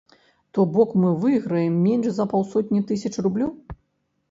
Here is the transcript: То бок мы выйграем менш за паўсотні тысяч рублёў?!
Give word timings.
То 0.51 0.63
бок 0.77 0.95
мы 1.01 1.11
выйграем 1.25 1.77
менш 1.85 2.09
за 2.17 2.27
паўсотні 2.33 2.83
тысяч 2.91 3.15
рублёў?! 3.29 3.55